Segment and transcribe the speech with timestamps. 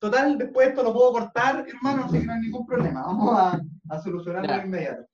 [0.00, 3.02] total, después esto lo puedo cortar, hermano, así que no hay ningún problema.
[3.02, 3.60] Vamos a,
[3.90, 5.06] a solucionarlo de inmediato.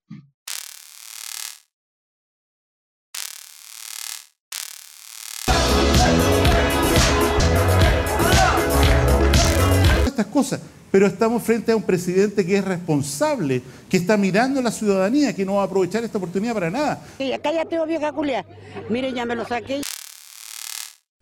[10.07, 14.63] estas cosas, pero estamos frente a un presidente que es responsable, que está mirando a
[14.63, 17.03] la ciudadanía, que no va a aprovechar esta oportunidad para nada.
[17.43, 18.47] Cállate, vieja culia.
[18.89, 19.83] Mire, ya me lo saqué.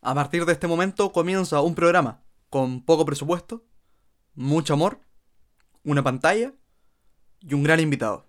[0.01, 2.24] A partir de este momento comienza un programa
[2.55, 3.65] con poco presupuesto,
[4.37, 5.01] mucho amor,
[5.83, 6.53] una pantalla
[7.41, 8.29] y un gran invitado.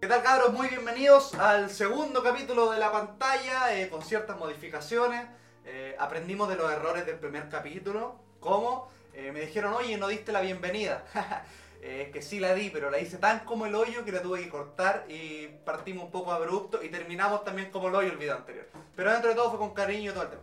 [0.00, 0.54] ¿Qué tal cabros?
[0.54, 5.26] Muy bienvenidos al segundo capítulo de la pantalla eh, con ciertas modificaciones.
[5.66, 8.18] Eh, aprendimos de los errores del primer capítulo.
[8.40, 8.88] ¿Cómo?
[9.12, 11.04] Eh, me dijeron, oye, no diste la bienvenida.
[11.80, 14.20] Eh, Es que sí la di, pero la hice tan como el hoyo que la
[14.20, 18.16] tuve que cortar y partimos un poco abrupto y terminamos también como el hoyo el
[18.16, 18.66] video anterior.
[18.96, 20.42] Pero dentro de todo fue con cariño todo el tema.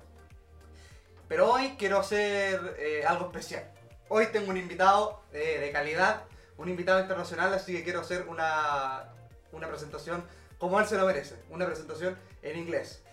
[1.28, 3.72] Pero hoy quiero hacer eh, algo especial.
[4.10, 6.24] Hoy tengo un invitado eh, de calidad,
[6.58, 9.12] un invitado internacional, así que quiero hacer una,
[9.52, 10.24] una presentación
[10.60, 11.36] como él se lo merece.
[11.50, 13.04] Una presentación en inglés.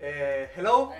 [0.00, 0.92] Eh, hello,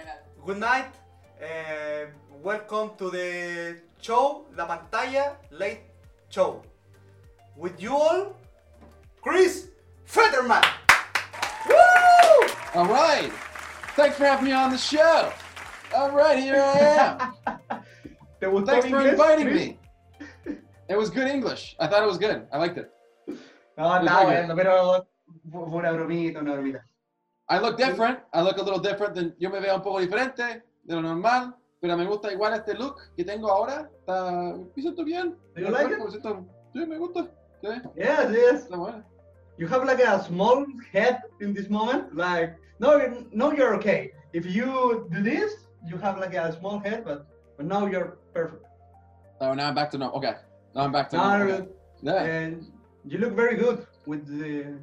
[0.44, 0.92] good night,
[1.40, 5.84] eh, welcome to the show, la pantalla, late
[6.30, 6.62] show.
[7.56, 8.36] With you all,
[9.20, 9.70] Chris
[10.04, 10.62] Fetterman.
[11.68, 12.48] Woo!
[12.74, 13.32] All right.
[13.96, 15.32] Thanks for having me on the show.
[15.94, 17.32] All right, here I am.
[18.40, 19.78] ¿Te gustó Thanks for inviting me.
[20.88, 21.76] It was good English.
[21.80, 22.46] I thought it was good.
[22.52, 22.90] I liked it.
[23.76, 25.06] No, Pues estaba bueno, pero
[25.50, 26.84] fue fue una bromita, una bromita.
[27.50, 28.20] I look different.
[28.32, 31.54] I look a little different than yo me veo un poco diferente de lo normal,
[31.80, 33.88] pero me gusta igual este look que tengo ahora.
[34.00, 35.36] Está, me siento bien.
[35.54, 35.98] Do you like it?
[35.98, 37.28] Me siento, sí, me gusta.
[37.62, 38.62] Sí, Yes, yes.
[38.64, 39.04] está bueno.
[39.58, 42.14] You have like a small head in this moment.
[42.14, 42.98] Like, no,
[43.32, 44.12] no, you're okay.
[44.32, 47.26] If you do this, you have like a small head, but,
[47.56, 48.64] but now you're perfect.
[49.40, 50.18] Oh, now I'm back to normal.
[50.18, 50.34] Okay.
[50.74, 51.52] Now I'm back to normal.
[51.52, 51.68] Okay.
[52.02, 52.22] Yeah.
[52.24, 52.66] and
[53.04, 54.78] you look very good with the.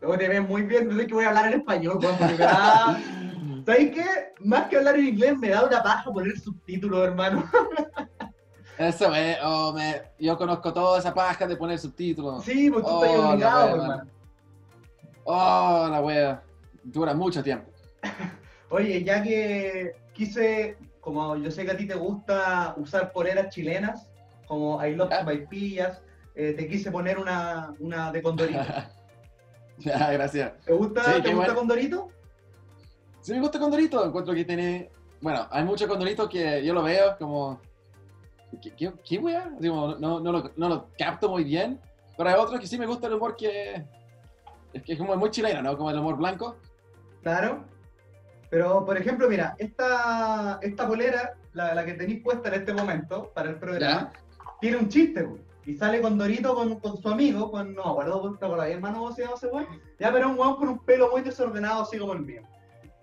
[0.00, 2.34] Luego te ves muy bien, no sé que voy a hablar en español, weón, porque
[2.34, 3.00] me da-
[3.66, 4.04] ¿Sabes qué?
[4.40, 7.44] Más que hablar en inglés, me da una paja poner subtítulos, hermano.
[8.78, 12.44] Eso es, oh, me, yo conozco toda esa paja de poner subtítulos.
[12.44, 14.10] Sí, pues tú Oh, estás obligado, wea, hermano.
[15.24, 16.42] Oh, la wea.
[16.84, 17.70] Dura mucho tiempo.
[18.70, 24.10] Oye, ya que quise, como yo sé que a ti te gusta usar poleras chilenas,
[24.46, 25.48] como I love Ya.
[25.48, 26.02] Pillas,
[26.34, 28.60] eh, te quise poner una, una de Condorito.
[29.78, 30.52] Ya, gracias.
[30.64, 31.54] ¿Te gusta, Sí, ¿te gusta bueno.
[31.54, 32.08] Condorito?
[33.20, 34.90] Sí me gusta Condorito, encuentro que tiene...
[35.20, 37.60] Bueno, hay muchos Condoritos que yo lo veo como...
[38.62, 39.52] ¿Qué, qué, qué wea?
[39.60, 41.78] Como, no, no, lo, no lo capto muy bien,
[42.16, 43.84] pero hay otros que sí me gusta el humor que...
[44.72, 45.76] Es que es como muy chileno, ¿no?
[45.76, 46.56] Como el humor blanco.
[47.22, 47.64] Claro.
[48.50, 53.30] Pero, por ejemplo, mira, esta, esta polera, la, la que tenéis puesta en este momento
[53.34, 54.10] para el programa,
[54.60, 55.42] tiene un chiste, güey.
[55.66, 59.22] Y sale Condorito con, con su amigo, con, no no me acuerdo, hermano, ¿cómo se
[59.22, 59.66] llama ese güey?
[59.98, 62.40] Ya, pero un weón con un pelo muy desordenado, así como el mío.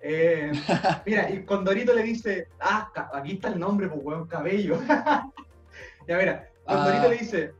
[0.02, 0.52] Eh,
[1.06, 4.80] mira, y Condorito le dice, ah, aquí está el nombre, pues weón, cabello.
[6.08, 7.10] ya, mira, Condorito Ah.
[7.10, 7.54] le dice,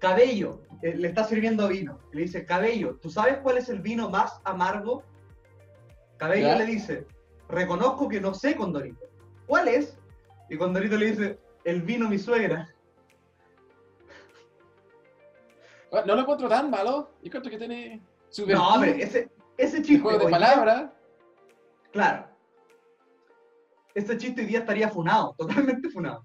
[0.00, 2.00] cabello, eh, le está sirviendo vino.
[2.12, 5.04] Le dice, cabello, ¿tú sabes cuál es el vino más amargo?
[6.16, 6.56] Cabello Ya.
[6.56, 7.06] le dice,
[7.48, 9.06] reconozco que no sé, Condorito.
[9.46, 9.98] ¿Cuál es?
[10.48, 12.68] Y Condorito le dice, el vino mi suegra.
[15.90, 17.10] Bueno, No lo encuentro tan malo.
[17.22, 20.00] Yo encuentro que tiene su No, hombre, ese, ese chiste.
[20.02, 20.90] juego de palabras.
[21.92, 22.26] Claro.
[23.94, 26.24] Ese chiste hoy día estaría funado, totalmente funado.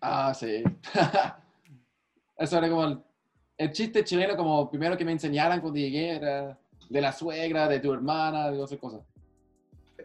[0.00, 0.64] Ah, sí.
[2.36, 3.02] Eso era como el,
[3.58, 6.58] el chiste chileno, como primero que me enseñaran cuando llegué, era
[6.90, 9.00] de la suegra, de tu hermana, de otras cosas.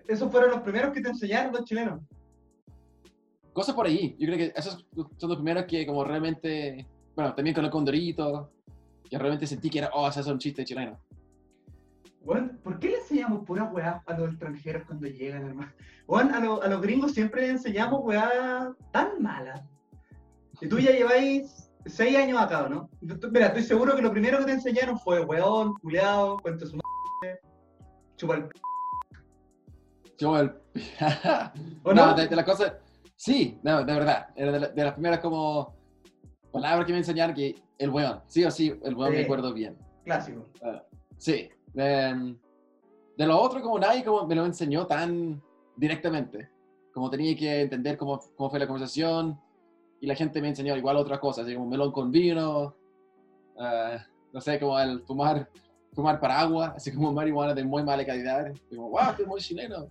[0.07, 1.99] Esos fueron los primeros que te enseñaron los chilenos.
[3.53, 4.15] Cosas por ahí.
[4.19, 4.85] Yo creo que esos
[5.17, 6.85] son los primeros que como realmente,
[7.15, 8.51] bueno, también con el condorito,
[9.09, 10.99] que realmente sentí que era, oh, esos son chistes chilenos.
[12.23, 15.71] Bueno, ¿por qué le enseñamos puras weá a los extranjeros cuando llegan, hermano?
[16.07, 19.61] Bueno, a, lo- a los gringos siempre le enseñamos weá tan malas.
[20.61, 22.89] Y tú ya lleváis seis años acá, ¿no?
[23.31, 27.39] Mira, estoy seguro que lo primero que te enseñaron fue weón, culeado, cuento su madre,
[28.17, 28.59] chupa el p.
[30.17, 30.51] Yo el...
[31.83, 32.13] ¿O no, no?
[32.13, 32.79] de, de la cosa...
[33.17, 34.27] Sí, no, de verdad.
[34.35, 35.73] Era de, la- de las primeras como
[36.51, 39.17] palabras que me enseñaron que el weón, sí o sí, el weón Sí.
[39.17, 39.77] me acuerdo bien.
[40.03, 40.45] Clásico.
[41.17, 41.49] Sí.
[41.75, 42.37] em,
[43.17, 45.41] de lo otro, como nadie como me lo enseñó tan
[45.75, 46.49] directamente.
[46.93, 49.39] Como tenía que entender cómo, cómo fue la conversación.
[50.05, 52.75] Y la gente me enseñó igual otras cosas, así como melón con vino.
[53.59, 53.97] eh,
[54.31, 55.49] no sé, como el fumar,
[55.93, 58.53] fumar paraguas, así como marihuana de muy mala calidad.
[58.69, 59.87] Y como, wow, estoy muy chileno.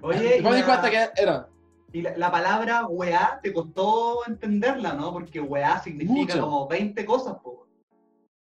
[0.00, 1.48] Oye, y la- cuenta que era.
[1.92, 5.12] Y la, la palabra weá te costó entenderla, ¿no?
[5.12, 6.40] Porque weá significa Mucho.
[6.40, 7.66] como 20 cosas, po.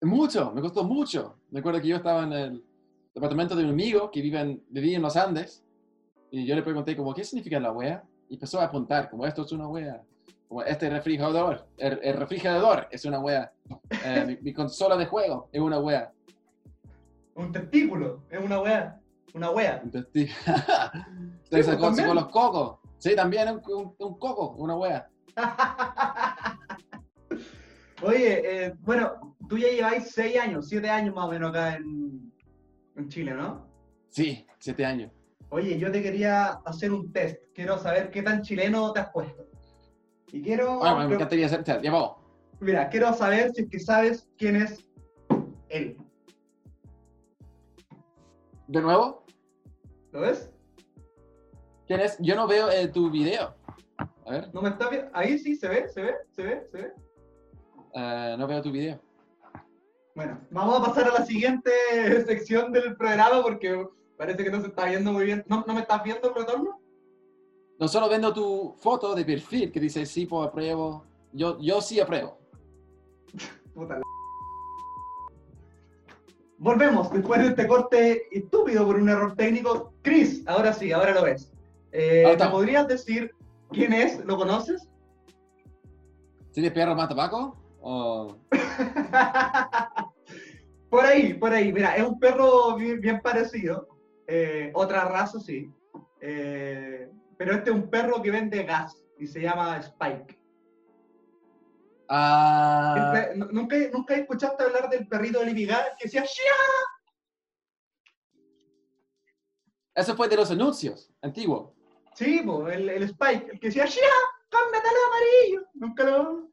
[0.02, 1.38] Mucho, me costó mucho.
[1.50, 2.64] Me acuerdo que yo estaba en el
[3.16, 5.64] departamento de un amigo que vive en, vivía en los Andes
[6.30, 8.04] y yo le pregunté como, ¿qué significa la wea?
[8.28, 10.04] Y empezó a apuntar, como esto es una wea.
[10.48, 13.52] Como este refrigerador, el, el refrigerador es una wea.
[14.04, 16.10] Eh, mi, mi consola de juego es una wea.
[17.34, 18.98] Un testículo, es una weá.
[19.34, 19.80] Una wea.
[19.84, 20.34] Entonces,
[21.50, 22.06] pues, sacó también.
[22.06, 22.78] con los cocos.
[22.96, 25.08] Sí, también un, un- un coco, una wea.
[28.02, 32.32] Oye, eh, bueno, tú ya lleváis 6 años, 7 años más o menos acá en,
[32.96, 33.66] en Chile, ¿no?
[34.08, 35.12] Sí, siete años.
[35.50, 37.42] Oye, yo te quería hacer un test.
[37.54, 39.46] Quiero saber qué tan chileno te has puesto.
[40.32, 40.78] Y quiero.
[40.78, 42.16] Bueno, me encantaría hacer, ya vamos.
[42.60, 44.84] Mira, quiero saber si es que sabes quién es
[45.68, 45.96] él.
[48.66, 49.24] De nuevo,
[50.12, 50.50] ¿Lo ves?
[51.86, 52.18] ¿quién es?
[52.20, 53.54] Yo no veo eh, tu video.
[54.26, 55.10] A ver, ¿No me está viendo?
[55.14, 56.92] Ahí sí, se ve, se ve, se ve, se ve.
[57.94, 59.00] eh, no veo tu video.
[60.14, 61.70] Bueno, vamos a pasar a la siguiente
[62.26, 63.86] sección del programa porque
[64.18, 65.44] parece que no se está viendo muy bien.
[65.46, 66.77] ¿No, no me estás viendo el retorno?
[67.78, 71.04] No solo viendo tu foto de perfil que dice sí, pues apruebo.
[71.32, 72.38] Yo, yo sí apruebo.
[73.74, 74.02] Puta la-
[76.60, 79.92] Volvemos después de este corte estúpido por un error técnico.
[80.02, 81.52] Chris, ahora sí, ahora lo ves.
[81.92, 82.52] Eh, Ahora ¿Me estamos.
[82.54, 83.30] podrías decir
[83.70, 84.24] quién es?
[84.24, 84.88] ¿Lo conoces?
[86.52, 87.56] ¿Tiene perro más tabaco?
[87.80, 88.36] O...
[90.90, 91.72] por ahí, por ahí.
[91.72, 93.86] Mira, es un perro bien, bien parecido.
[94.26, 95.70] Eh, otra raza, sí.
[96.20, 97.08] Eh,
[97.38, 100.38] pero este es un perro que vende gas y se llama Spike.
[102.10, 105.46] Ah, ¿Nunca, ¿Nunca escuchaste hablar del perrito de
[105.98, 106.52] que decía ¡Shia!
[109.94, 111.74] eso fue de los anuncios, antiguo.
[112.14, 114.02] Sí, po, el, el Spike, el que decía ¡Shia!
[114.48, 115.68] ¡Cámbiate al amarillo!
[115.74, 116.48] Nunca lo.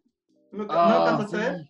[0.51, 1.69] Nunca, ¿No Ah, a sí.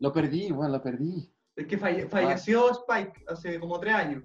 [0.00, 1.32] Lo perdí, bueno, lo perdí.
[1.56, 4.24] Es que falle- falleció Spike hace como tres años.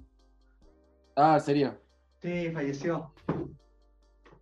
[1.15, 1.81] Ah, en serio.
[2.21, 3.13] Sí, falleció.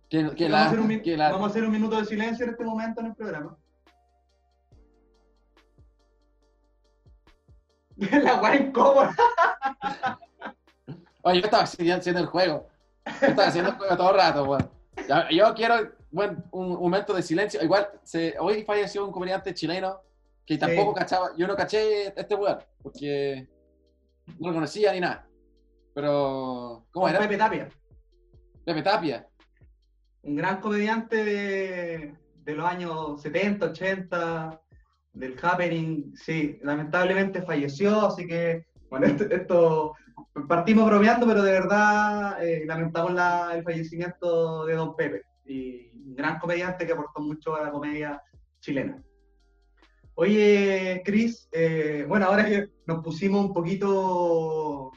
[0.08, 1.32] Qué, qué vamos, a hacer un, qué lata.
[1.32, 3.56] vamos a hacer un minuto de silencio en este momento en el programa.
[7.96, 9.14] La guay incómoda.
[11.22, 12.68] Oye, yo estaba haciendo el juego.
[13.20, 14.70] Yo estaba haciendo el juego todo el rato, weón.
[15.30, 17.60] Yo quiero, bueno, un momento de silencio.
[17.62, 20.00] Igual, se, hoy falleció un comediante chileno
[20.44, 21.30] que tampoco cachaba.
[21.36, 23.48] Yo no caché este weón, porque
[24.38, 25.26] no lo conocía ni nada.
[25.94, 27.18] Pero, ¿cómo era?
[27.18, 27.68] Pepe Tapia.
[28.64, 29.26] Pepe Tapia.
[30.26, 32.14] Un gran comediante de,
[32.44, 34.60] de los años 70, 80,
[35.12, 39.94] del happening, sí, lamentablemente falleció, así que, bueno, esto,
[40.48, 46.16] partimos bromeando, pero de verdad eh, lamentamos la- el fallecimiento de Don Pepe, y un
[46.16, 48.20] gran comediante que aportó mucho a la comedia
[48.60, 49.00] chilena.
[50.16, 54.90] Oye, Chris, eh, bueno, ahora que nos pusimos un poquito,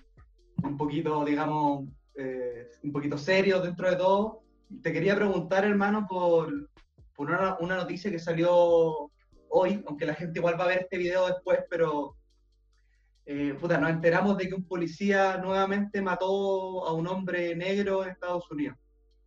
[0.63, 4.41] un poquito, digamos, eh, un poquito serios dentro de todo,
[4.81, 6.69] te quería preguntar, hermano, por,
[7.15, 9.11] por una, una noticia que salió
[9.49, 12.15] hoy, aunque la gente igual va a ver este video después, pero
[13.25, 18.11] eh, puta, nos enteramos de que un policía nuevamente mató a un hombre negro en
[18.11, 18.77] Estados Unidos.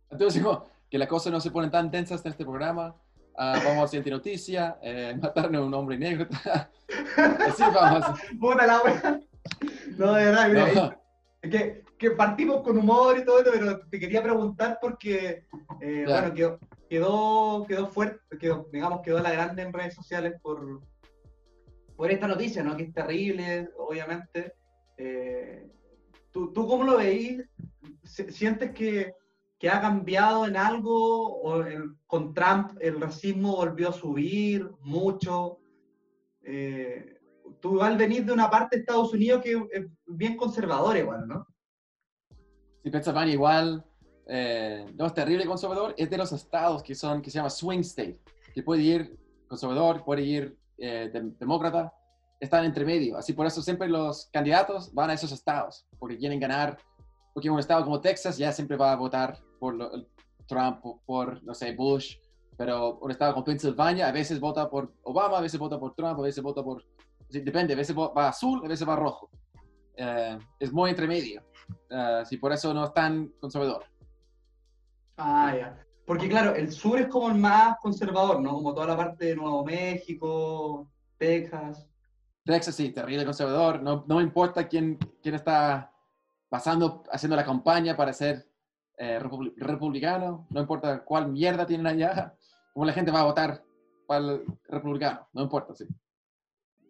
[0.09, 2.95] Entonces, como que las cosas no se ponen tan tensas en este programa.
[3.37, 6.27] Ah, vamos a hacer noticia, eh, mataron a un hombre negro.
[7.47, 8.19] Así vamos.
[8.39, 9.19] Puta la wea.
[9.97, 11.02] No, de verdad, mira, No.
[11.49, 15.45] Que, que partimos con humor y todo esto, pero te quería preguntar porque,
[15.81, 16.59] eh, bueno, quedó,
[16.89, 20.81] quedó, quedó fuerte, quedó, digamos, quedó la grande en redes sociales por,
[21.95, 22.75] por esta noticia, ¿no?
[22.77, 24.53] Que es terrible, obviamente.
[24.97, 25.67] Eh,
[26.31, 27.43] ¿tú, ¿Tú cómo lo veís?
[28.03, 29.13] Si- ¿Sientes que,
[29.59, 31.41] que ha cambiado en algo?
[31.41, 35.59] ¿O el- con Trump el racismo volvió a subir mucho?
[36.43, 37.12] Eh,
[37.63, 41.47] tú igual venís de una parte de Estados Unidos que es bien conservadora igual, ¿no?
[42.83, 43.85] Si Pensilvania igual,
[44.27, 47.79] eh, no es terrible conservador, es de los estados que son, que se llama swing
[47.79, 48.19] state,
[48.53, 49.17] que puede ir
[49.47, 51.93] conservador, puede ir eh, dem- demócrata,
[52.41, 53.15] están entre medio.
[53.15, 56.77] Así por eso siempre los candidatos van a esos estados, porque quieren ganar,
[57.33, 59.89] porque un estado como Texas ya siempre va a votar por lo-
[60.45, 62.17] Trump, por, no sé, Bush,
[62.57, 66.19] pero un estado como Pensilvania a veces vota por Obama, a veces vota por Trump,
[66.19, 66.83] a veces vota por...
[67.41, 69.29] depende, a veces va azul, a veces va rojo.
[69.95, 71.43] Eh, es muy entre medio.
[71.91, 73.85] Ah, sí, por eso no es tan conservador.
[75.17, 75.85] Ah, ya.
[76.05, 78.53] Porque claro, el sur es como el más conservador, ¿no?
[78.55, 81.87] Como toda la parte de Nuevo México, Texas.
[82.43, 83.81] Texas sí, terrible conservador.
[83.81, 85.91] No, no importa quién, quién está
[86.49, 88.45] pasando, haciendo la campaña para ser
[88.97, 92.35] eh, republi- republicano, no importa cuál mierda tienen allá,
[92.73, 93.63] como la gente va a votar
[94.05, 95.85] para el republicano, no importa, sí.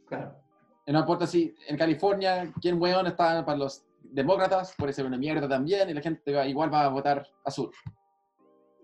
[0.08, 0.36] Claro.
[0.88, 5.48] No importa si en California, quién weón está para los demócratas, puede ser una mierda
[5.48, 7.72] también, y la gente va- igual va a votar azul.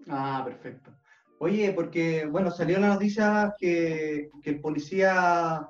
[0.09, 0.91] Ah, perfecto.
[1.39, 5.67] Oye, porque, bueno, salió la noticia que, que el policía,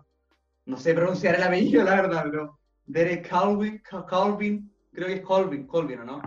[0.66, 5.22] no sé pronunciar el apellido, la verdad, pero Derek Calvin, Cal- Calvin, creo que es
[5.22, 6.22] Colvin, Colvin, ¿o no?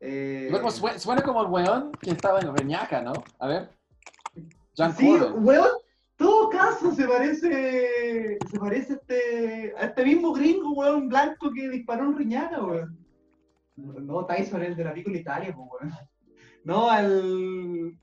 [0.00, 3.12] Eh, Luego suena como el weón que estaba en Reñaca, ¿no?
[3.38, 3.70] A ver.
[4.76, 5.44] John sí, Corbin.
[5.46, 5.70] weón,
[6.16, 11.68] todo caso se parece, se parece a este, a este mismo gringo, weón, blanco que
[11.68, 12.98] disparó en Riñaca, weón.
[13.76, 15.92] No, Tyson, el de la película Italia, weón.
[16.64, 17.98] No, al...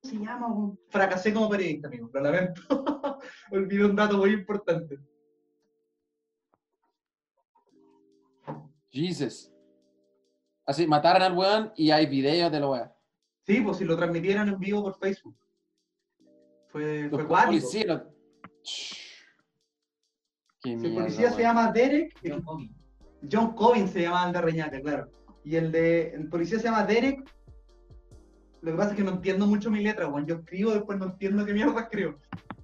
[0.00, 0.48] ¿Cómo se llama?
[0.48, 0.78] weón?
[0.88, 2.62] Fracasé como periodista, amigo, lo lamento.
[3.50, 4.98] Olvidé un dato muy importante.
[8.90, 9.50] Jesus.
[10.64, 12.96] Así, mataron al weón y hay videos de la weá.
[13.44, 15.36] Sí, pues si lo transmitieron en vivo por Facebook.
[16.72, 17.52] Fue, fue cuático.
[20.64, 22.14] el mierda, policía se llama Derek.
[22.26, 22.74] John Corbin.
[23.30, 25.08] John Cobin se llamaba el de Reñaca, claro.
[25.44, 27.22] Y el de el policía se llama Derek.
[28.62, 30.26] Lo que pasa es que no entiendo mucho mi letra, Juan.
[30.26, 32.16] Yo escribo, después no entiendo qué mierda escribo.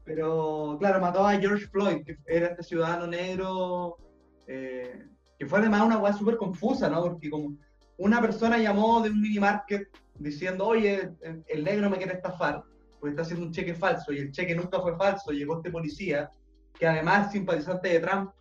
[0.05, 3.99] Pero claro, mató a George Floyd, que era este ciudadano negro,
[4.47, 5.07] eh,
[5.39, 7.03] que fue además una weá súper confusa, ¿no?
[7.03, 7.57] Porque como
[7.99, 9.89] una persona llamó de un mini market
[10.19, 11.11] diciendo, oye,
[11.49, 12.63] el negro me quiere estafar,
[13.01, 16.31] pues está haciendo un cheque falso, y el cheque nunca fue falso, llegó este policía,
[16.79, 18.33] que además es simpatizante de Trump.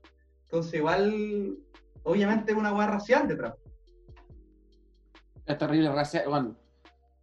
[0.44, 1.58] Entonces igual,
[2.04, 3.56] obviamente es una weá racial de Trump.
[5.46, 6.26] Es terrible racial.
[6.28, 6.56] Bueno,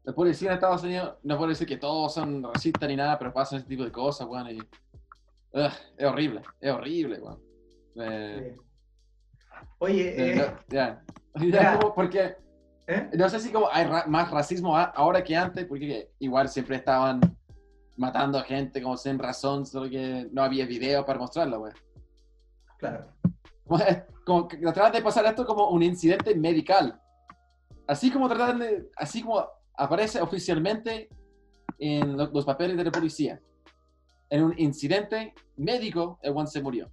[0.02, 3.32] la policía en Estados Unidos no puede decir que todos son racistas ni nada, pero
[3.32, 4.48] pasan ese tipo de cosas, weón.
[5.52, 7.40] Ugh, es horrible, es horrible, weón.
[7.96, 8.56] Eh,
[9.78, 11.04] Oye, eh, no, ya.
[11.50, 12.36] Ya, porque
[12.86, 13.10] ¿eh?
[13.14, 17.20] no sé si como hay ra- más racismo ahora que antes, porque igual siempre estaban
[17.96, 21.74] matando a gente como sin razón, solo que no había video para mostrarlo, weón.
[22.78, 23.06] claro.
[24.24, 27.00] como que tratan de pasar esto como un incidente medical.
[27.86, 31.08] Así como tratan de, así como aparece oficialmente
[31.78, 33.40] en lo- los papeles de la policía.
[34.30, 36.90] En un incidente médico, el one se murió.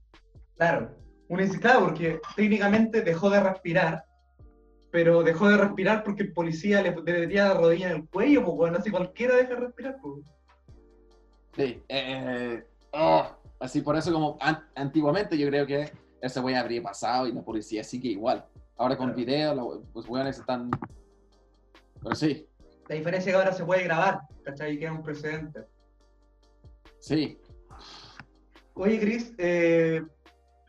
[0.58, 0.96] Claro,
[1.30, 4.04] un inc- claro, porque técnicamente dejó de respirar,
[4.92, 8.56] pero dejó de respirar porque el policía le debería la rodilla en el cuello, pues
[8.58, 10.26] bueno, así cualquiera deja de respirar, pues.
[11.56, 11.82] Sí.
[11.90, 13.28] eh, oh,
[13.60, 17.42] así por eso como an- antiguamente yo creo que esa wea habría pasado y la
[17.42, 18.46] policía sigue igual.
[18.78, 19.18] Ahora con Claro.
[19.18, 20.70] video, lo- los weones están...
[22.02, 22.48] Pero sí,
[22.90, 24.74] La diferencia es que ahora se puede grabar, ¿cachai?
[24.74, 25.62] Y queda un precedente.
[27.00, 27.38] sí.
[28.74, 30.02] Oye, Chris, eh,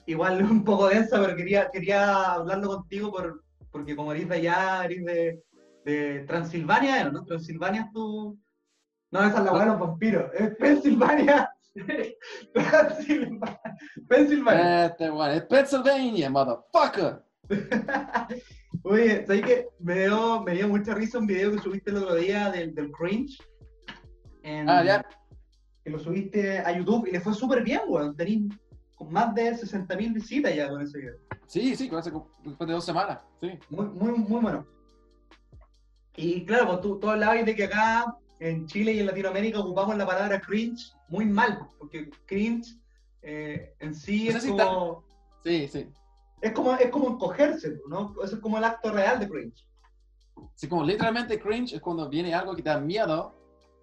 [0.06, 4.84] igual un poco densa, pero quería, quería hablarlo contigo por, porque como eres de allá,
[4.84, 5.42] eres de,
[5.84, 7.24] de Transilvania, ¿no?
[7.24, 8.38] Transilvania es tu...
[9.10, 11.50] No, esa es la hueá de los vampiros, es Pensilvania.
[12.52, 13.60] Transilvania.
[14.08, 14.86] Pensilvania.
[14.86, 17.22] Este es Pennsylvania, motherfucker.
[18.84, 19.68] Oye, ¿sabes qué?
[19.80, 22.90] Me dio, me dio mucha risa un video que subiste el otro día del, del
[22.90, 23.38] cringe.
[24.42, 25.04] En- Ah, ya.
[25.84, 28.16] Que lo subiste a YouTube y le fue súper bien, weón.
[28.16, 28.50] Tenís
[29.02, 31.14] con más de 60.000 visitas ya con ese video.
[31.46, 33.18] Sí, sí, con como- después de dos semanas.
[33.40, 33.50] Sí.
[33.70, 34.66] Muy, muy, muy bueno.
[36.16, 39.96] Y claro, pues tú, tú hablabas de que acá en Chile y en Latinoamérica ocupamos
[39.96, 42.76] la palabra cringe muy mal, porque cringe
[43.22, 45.04] eh, en sí No es como,
[45.44, 45.88] Sí, sí.
[46.40, 48.14] es como es como encogerse, ¿no?
[48.22, 49.66] Eso es como el acto real de cringe.
[50.54, 53.34] Sí, como literalmente cringe es cuando viene algo que te da miedo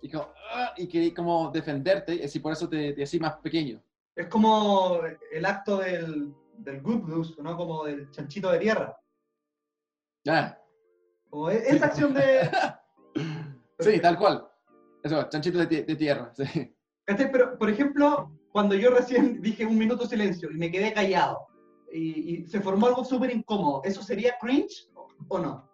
[0.02, 3.36] y, como, ah, y que como defenderte, y así por eso te, te así más
[3.38, 3.82] pequeño.
[4.20, 5.00] Es como
[5.32, 7.56] el acto del, del good goose, ¿no?
[7.56, 9.00] Como del chanchito de tierra.
[10.26, 10.62] Ya.
[11.30, 12.50] O e- esa acción de...
[13.80, 14.46] Sí, tal cual.
[15.02, 16.34] Eso, chanchito de, de tierra.
[16.36, 16.76] Sí.
[17.06, 21.48] Pero, por ejemplo, cuando yo recién dije un minuto de silencio y me quedé callado
[21.90, 25.72] y, y se formó algo súper incómodo, ¿eso sería cringe o, o no?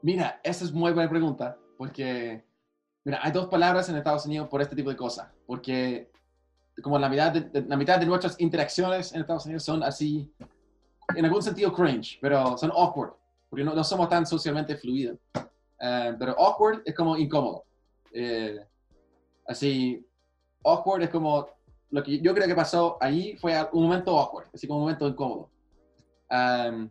[0.00, 2.42] Mira, esa es muy buena pregunta, porque,
[3.04, 6.10] mira, hay dos palabras en Estados Unidos por este tipo de cosas, porque
[6.82, 10.32] como la mitad de, de- la mitad de nuestras interacciones en Estados Unidos son así,
[11.14, 13.12] en algún sentido cringe, pero son awkward,
[13.48, 15.18] porque no, no somos tan socialmente fluidos.
[15.80, 17.64] Eh, pero awkward es como incómodo.
[18.12, 18.58] Eh,
[19.46, 20.06] así,
[20.64, 21.48] awkward es como,
[21.90, 25.08] lo que yo creo que pasó ahí fue un momento awkward, así como un momento
[25.08, 25.50] incómodo.
[26.30, 26.90] Um,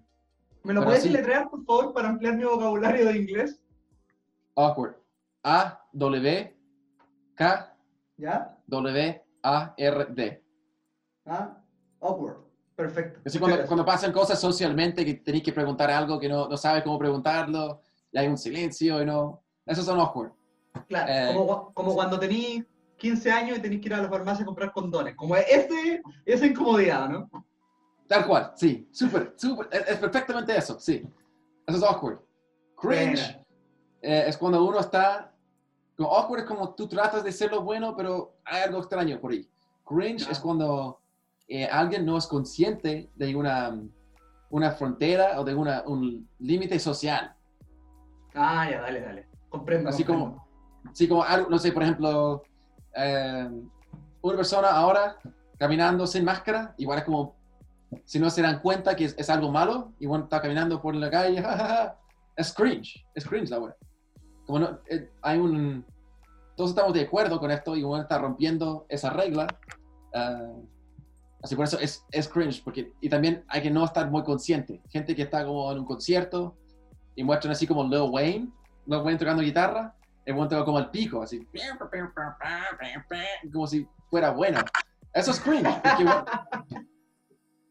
[0.63, 3.61] ¿Me lo puedes deletrear, por favor, para ampliar mi vocabulario de inglés?
[4.55, 4.95] awkward.
[5.43, 6.57] A, W,
[7.35, 7.73] K,
[8.17, 8.57] ¿Ya?
[9.51, 10.43] W-A-R-D.
[11.25, 11.57] Ah,
[12.01, 12.37] awkward.
[12.75, 13.19] Perfecto.
[13.25, 16.83] Muchas cuando, cuando pasan cosas socialmente que tenéis que preguntar algo que no, no sabes
[16.83, 19.43] cómo preguntarlo, y hay un silencio y no.
[19.65, 20.31] Esos son awkward.
[20.87, 22.63] Claro, Eh, como, cua- como cuando tenís
[22.97, 25.15] 15 años y tenés que ir a la farmacia a comprar condones.
[25.15, 27.29] Como ese, esa incomodidad, ¿no?
[28.07, 28.87] Tal cual, sí.
[28.91, 29.67] Súper, súper.
[29.71, 31.03] Es, es perfectamente eso, sí.
[31.65, 32.19] Eso es awkward.
[32.79, 33.43] Cringe
[34.01, 35.33] eh, es cuando uno está.
[35.97, 39.31] Como awkward es como tú tratas de ser lo bueno, pero hay algo extraño por
[39.31, 39.49] ahí.
[39.83, 41.01] Cringe es cuando
[41.47, 43.81] eh, alguien no es consciente de una,
[44.51, 47.35] una frontera o de una, un límite social.
[48.35, 49.27] Ah, ya, dale, dale.
[49.49, 49.89] Comprendo.
[49.89, 50.35] Así comprendo.
[50.35, 52.43] como, sí, como no sé, por ejemplo,
[52.95, 53.49] eh,
[54.21, 55.17] una persona ahora
[55.57, 57.35] caminando sin máscara, igual es como,
[58.05, 61.09] si no se dan cuenta que es, es algo malo, igual está caminando por la
[61.09, 61.43] calle,
[62.35, 63.75] es cringe, es cringe la wea.
[64.47, 65.85] Como no, eh, hay un,
[66.55, 69.45] todos estamos de acuerdo con esto y igual está rompiendo esa regla.
[70.13, 70.63] eh,
[71.43, 74.81] así por eso es, es cringe, porque, y también hay que no estar muy consciente.
[74.89, 76.57] Gente que está como en un concierto
[77.15, 78.49] y muestran así como Lil Wayne,
[78.87, 81.47] Lil Wayne tocando guitarra, el buen toca como el pico, así,
[83.51, 84.59] como si fuera bueno.
[85.13, 86.05] Eso es cringe, porque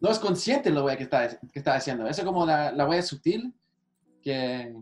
[0.01, 2.07] no es consciente lo wea que está, que está haciendo.
[2.07, 3.55] Eso es como la, la wea sutil
[4.23, 4.75] que,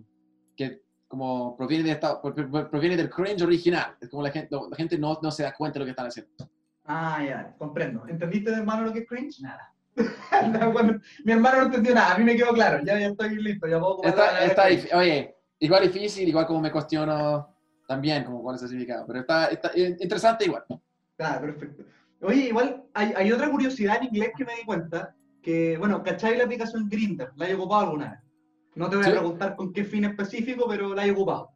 [0.56, 0.82] que
[1.14, 3.96] como proviene, de esta- proviene del cringe original.
[4.00, 6.06] Es como la gente, la gente no, no se da cuenta de lo que están
[6.06, 6.32] haciendo.
[6.84, 8.04] Ah, ya, comprendo.
[8.08, 9.40] ¿Entendiste, hermano, lo que es cringe?
[9.40, 9.72] Nada.
[10.60, 13.36] No, bueno, mi hermano no entendió nada, a mí me quedó claro, ya, ya estoy
[13.36, 17.54] listo, ya puedo Está, está oye, igual difícil, igual como me cuestiono
[17.86, 20.64] también como cuál es el significado, pero está, está eh, interesante igual.
[21.20, 21.84] Ah, perfecto.
[22.22, 26.36] Oye, igual hay, hay otra curiosidad en inglés que me di cuenta, que, bueno, ¿cachai
[26.36, 27.32] la aplicación Grindr?
[27.36, 28.20] ¿La he ocupado alguna vez?
[28.74, 29.10] No te voy Sí.
[29.10, 31.50] a preguntar con qué fin específico, pero la he ocupado.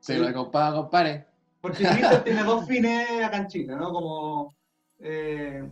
[0.00, 0.18] Sí, Sí.
[0.18, 1.26] lo compa, compare.
[1.60, 3.92] Porque Grindr tiene dos fines acá en Chile, ¿no?
[3.92, 4.54] Como...
[5.00, 5.68] eh,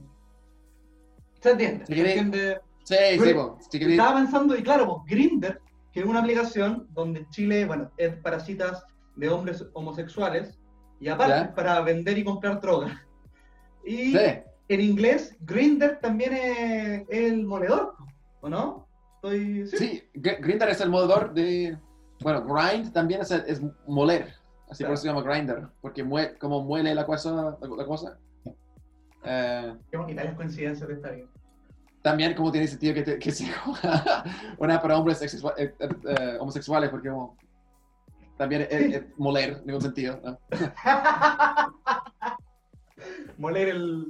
[1.40, 1.87] ¿Se entiende?
[1.87, 2.61] ¿Se entiende?
[2.85, 5.61] Sí, sí, po, Estaba pensando, y claro, pues, Grindr,
[5.93, 8.85] que es una aplicación donde en Chile, bueno, es para citas
[9.16, 10.59] de hombres homosexuales,
[11.00, 11.55] y aparte Ya.
[11.55, 12.93] para vender y comprar drogas.
[13.85, 14.19] Y Sí,
[14.69, 17.95] en inglés, Grindr también es el moledor,
[18.41, 18.85] ¿o no?
[19.30, 19.67] Estoy...
[19.67, 19.76] Sí.
[19.76, 21.76] sí, Gr- Grindr es el moledor de.
[22.21, 24.34] Bueno, grind también es, es moler.
[24.71, 24.95] Así por Claro.
[24.95, 25.69] eso se llama grinder.
[25.80, 27.56] Porque mue- como muele la cosa.
[27.60, 28.19] La, la cosa.
[29.25, 31.26] Eh, Qué bonita las coincidencias de esta vida.
[32.02, 33.52] también como tiene sentido que, te- que sea
[34.58, 37.36] una para hombres sexua- eh, eh, eh, homosexuales, porque como,
[38.39, 40.21] también es, es moler, en ningún sentido.
[40.25, 40.39] ¿no?
[43.39, 44.06] Moler el...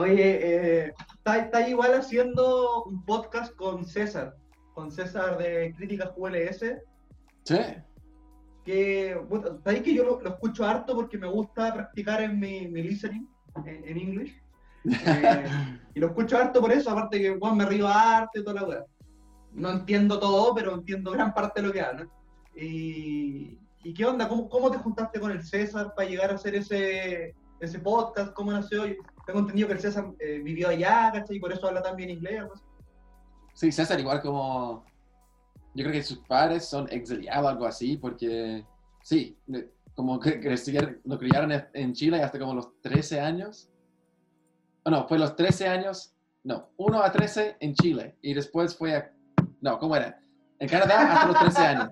[0.00, 4.34] Oye, eh, está, está igual haciendo un podcast con César,
[4.72, 6.64] con César de Críticas ULS,
[7.44, 7.58] Sí,
[8.64, 12.66] que, bueno, sabéis que yo lo, lo escucho harto porque me gusta practicar en mi,
[12.68, 13.28] mi listening
[13.66, 14.34] en, English.
[14.82, 18.62] Eh, y lo escucho harto por eso, aparte que bueno, me río harto y toda
[18.62, 18.84] la weá.
[19.52, 22.08] No entiendo todo, pero entiendo gran parte de lo que hablan.
[22.56, 24.26] Y, ¿y qué onda?
[24.26, 28.32] ¿Cómo, ¿Cómo te juntaste con el César para llegar a hacer ese, ese podcast?
[28.32, 28.86] ¿Cómo nació?
[29.30, 31.36] Tengo entendido que el César eh, vivió allá, ¿cachai?
[31.36, 32.42] Y por eso habla tan bien inglés.
[32.52, 32.64] así.
[33.54, 34.84] sí, César igual como...
[35.72, 38.64] Yo creo que sus padres son exiliados o algo así, porque
[39.04, 39.38] sí,
[39.94, 43.70] como que crecieron, lo criaron en- en Chile hasta como los 13 años.
[44.82, 46.12] Oh, no, fue los 13 años,
[46.42, 49.12] no, 1 a 13 en Chile y después fue a,
[49.60, 50.20] no, ¿cómo era?
[50.58, 51.90] En Canadá hasta los 13 años.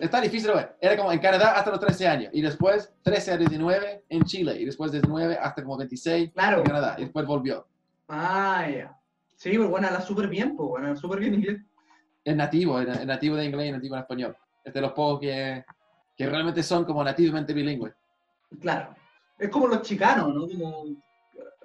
[0.00, 0.64] Está difícil, güey.
[0.80, 4.56] Era como en Canadá hasta los 13 años y después 13 a 19 en Chile
[4.60, 6.58] y después 19 hasta como 26 Claro.
[6.58, 7.66] en Canadá y después volvió.
[8.08, 8.96] Ah, ya.
[9.36, 11.62] Sí, pues bueno, habla súper bien, pues bueno, súper bien inglés.
[12.24, 14.36] Es nativo, es es nativo de inglés y nativo en español.
[14.64, 15.64] Es de los pocos que,
[16.16, 17.94] que realmente son como nativamente bilingües.
[18.60, 18.94] Claro.
[19.38, 20.46] Es como los chicanos, ¿no?
[20.46, 20.84] Como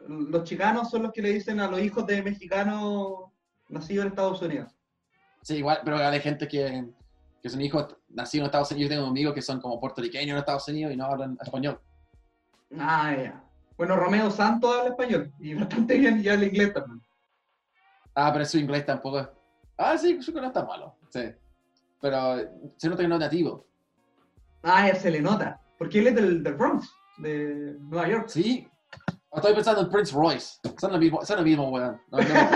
[0.07, 3.25] los chicanos son los que le dicen a los hijos de mexicanos
[3.69, 4.71] nacidos en Estados Unidos.
[5.41, 6.85] Sí, igual, pero hay gente que,
[7.45, 8.89] que son hijos nacidos en Estados Unidos.
[8.89, 11.79] Yo tengo amigos que son como puertorriqueños en Estados Unidos y no hablan español.
[12.79, 13.43] Ah, ya.
[13.77, 16.99] Bueno, Romeo Santos habla español y bastante bien y habla inglés también.
[18.15, 19.27] Ah, pero su inglés tampoco es.
[19.77, 20.95] Ah, sí, su no está malo.
[21.09, 21.21] Sí.
[22.01, 22.37] Pero
[22.77, 23.67] se nota que no es nativo.
[24.63, 25.61] Ah, ya se le nota.
[25.77, 28.27] Porque él es del, del Bronx, de Nueva York.
[28.27, 28.67] Sí.
[29.35, 30.59] Estoy pensando en Prince Royce.
[30.77, 32.01] Son lo mismo, son lo mismo, weón.
[32.09, 32.51] No, no, no,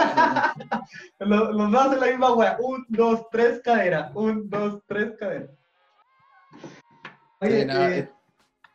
[1.20, 1.52] no.
[1.54, 2.58] Los, dos hacen la misma wea.
[2.60, 4.12] Un, dos, tres, cadera.
[4.16, 5.48] Un, dos, tres, cadera.
[7.42, 8.10] Oye, Sí,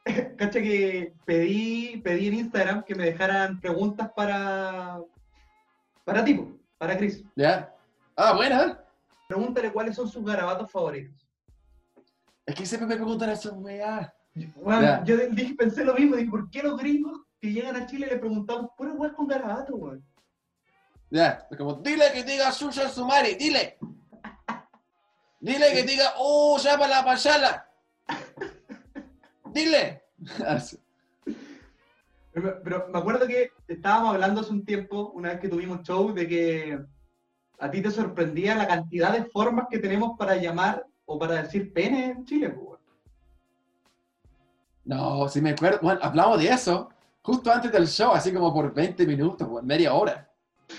[0.06, 5.00] eh, cacha que pedí, pedí en Instagram que me dejaran preguntas para,
[6.04, 7.24] para tipo, para Chris.
[7.34, 7.74] ¿Ya?
[8.16, 8.80] Ah, buena.
[9.28, 11.26] Pregúntale cuáles son sus garabatos favoritos.
[12.46, 14.14] Es que siempre me preguntan eso, weá.
[14.56, 18.06] Bueno, yo dije, pensé lo mismo, dije, ¿por qué los gringos que llegan a Chile
[18.06, 20.02] le preguntamos puras weas con garabatos, weón?
[21.10, 21.46] Ya.
[21.50, 23.76] Es como, dile que diga Susan Sumari, dile.
[25.40, 27.68] Dile que diga, oh, llama la payala.
[29.52, 30.04] Dile.
[32.32, 36.14] Pero, pero me acuerdo que estábamos hablando hace un tiempo, una vez que tuvimos show,
[36.14, 36.80] de que
[37.58, 41.74] a ti te sorprendía la cantidad de formas que tenemos para llamar o para decir
[41.74, 42.48] pene en Chile.
[42.48, 42.80] pues, weón.
[44.86, 46.88] No, si me acuerdo, bueno, hablamos de eso
[47.24, 50.30] justo antes del show, así como por 20 minutos, bueno, media hora.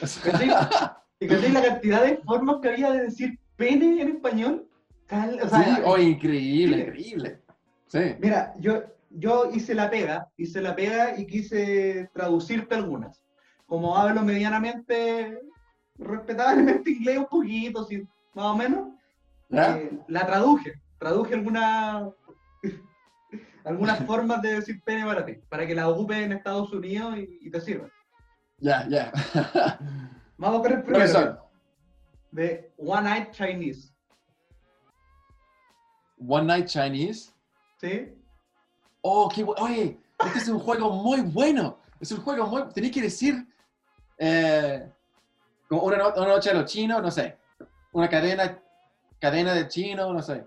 [0.01, 0.49] O sea, ¿Cachai?
[1.19, 4.67] ¿Y cachai la cantidad de formas que había de decir pene en español?
[5.07, 6.81] Cal- o sea, sí, oh, increíble, sí.
[6.83, 7.41] increíble.
[7.87, 7.99] Sí.
[8.19, 13.21] Mira, yo, yo hice la pega, hice la pega y quise traducirte algunas.
[13.65, 15.39] Como hablo medianamente,
[15.97, 18.89] respetablemente inglés un poquito, sí, más o menos,
[19.49, 20.73] eh, la traduje.
[20.99, 22.03] Traduje algunas
[23.65, 27.39] algunas formas de decir pene para ti, para que la ocupes en Estados Unidos y,
[27.41, 27.89] y te sirva.
[28.59, 29.11] Ya, ya.
[30.37, 31.49] Vamos con el primero,
[32.31, 33.93] de One Eyed Chinese,
[36.27, 37.31] One Night Chinese.
[37.79, 38.13] ¿sí?
[39.01, 41.79] Oh, qué bu- Oye, este es un juego muy bueno.
[41.99, 42.63] Es un juego muy.
[42.73, 43.45] Tenés que decir.
[44.17, 44.89] eh,
[45.67, 47.37] como una, no- una noche a los chinos, no sé.
[47.91, 48.59] Una cadena,
[49.19, 50.45] cadena de chino, no sé.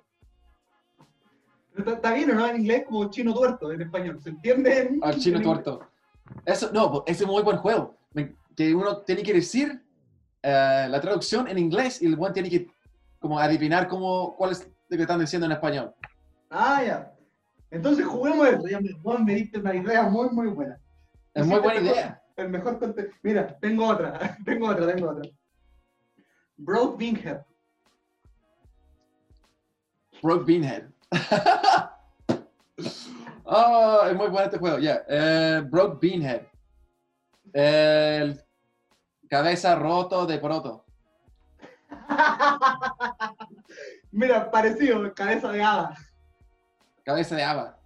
[1.86, 2.46] Está, bien, ¿o ¿no?
[2.48, 4.20] En inglés como chino tuerto, en español.
[4.20, 4.78] ¿Se entiende?
[4.82, 5.80] en- Al chino tuerto.
[6.44, 7.96] Eso, no, ese es muy buen juego.
[8.56, 9.82] Que uno tiene que decir
[10.42, 12.66] eh, la traducción en inglés y el buen tiene que
[13.20, 15.94] como adivinar cómo, cuál es lo que están diciendo en español.
[16.50, 17.12] Ah, ya.
[17.70, 18.66] Entonces juguemos eso.
[18.68, 20.78] Ya me, Juan, me diste una idea muy, muy buena.
[21.34, 22.22] Es muy buena mejor- idea.
[22.36, 23.14] El mejor contenido.
[23.22, 24.36] Mira, tengo otra.
[24.44, 25.30] tengo otra, tengo otra.
[26.56, 27.40] Broad Beanhead.
[30.22, 30.84] Broke Beanhead.
[33.44, 35.02] oh, es muy bueno este juego, ya.
[35.08, 36.42] Eh, Broke Beanhead.
[37.52, 38.40] El
[39.28, 40.84] cabeza roto de proto.
[44.12, 45.94] Mira, parecido, cabeza de hada.
[47.04, 47.78] Cabeza de haba.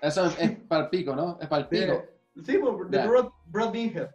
[0.00, 1.38] Eso es, es para el pico, ¿no?
[1.40, 2.04] Es para el pico.
[2.44, 3.06] Sí, pues, de Ya.
[3.06, 4.10] Broad, Broad Beanhead.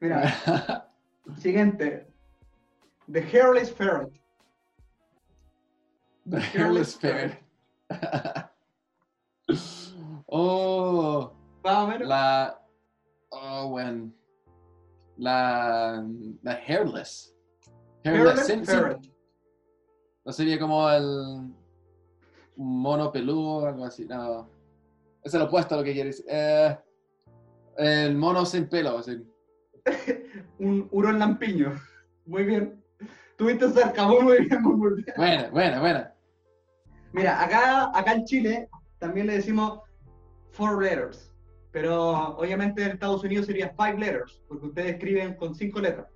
[0.00, 0.88] Mira,
[1.38, 2.06] siguiente.
[3.10, 4.12] The Hairless Ferret.
[6.28, 7.38] The Hairless Ferret.
[10.26, 11.32] oh,
[11.62, 12.08] Más o menos.
[12.08, 12.60] la.
[13.30, 14.12] Oh, bueno.
[15.16, 16.04] La.
[16.42, 17.34] La Hairless.
[18.04, 19.12] Hairless sin- sin-.
[20.24, 21.52] No sería como el
[22.56, 24.06] mono peludo o algo así.
[24.06, 24.48] No.
[25.22, 26.24] Es el opuesto a lo que quieres.
[26.28, 26.78] Eh,
[27.78, 28.98] el mono sin pelo.
[28.98, 29.22] así.
[30.58, 31.74] Un hurón lampiño.
[32.26, 32.82] Muy bien.
[33.36, 35.14] Tuviste cerca, muy, muy bien, muy, bien.
[35.16, 36.13] Buena, buena, buena.
[37.14, 39.80] Mira, acá, acá en Chile también le decimos
[40.50, 41.32] four letters,
[41.70, 46.08] pero obviamente en Estados Unidos sería five letters, porque ustedes escriben con cinco letras.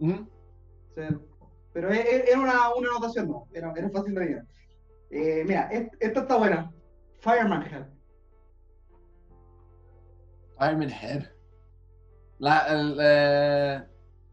[0.00, 1.10] O sea,
[1.72, 4.46] pero era una, una anotación, no, era, era fácil de adivinar.
[5.10, 6.72] Eh, mira, es- esta está buena.
[7.18, 7.86] Fireman Head.
[10.58, 11.24] Fireman Head.
[12.38, 13.82] La, el, eh,